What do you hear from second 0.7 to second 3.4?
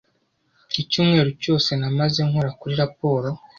Icyumweru cyose namaze nkora kuri raporo.